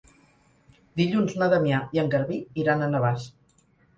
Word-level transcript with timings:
Dilluns 1.01 1.35
na 1.41 1.49
Damià 1.51 1.81
i 1.97 2.01
en 2.03 2.09
Garbí 2.15 2.39
iran 2.65 2.81
a 2.87 2.91
Navàs. 2.95 3.29